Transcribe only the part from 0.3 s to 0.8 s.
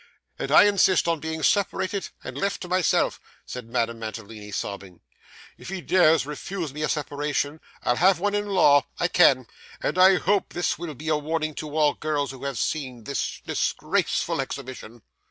'And I